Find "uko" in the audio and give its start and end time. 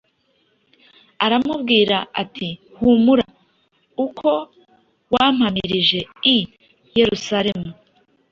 4.05-4.29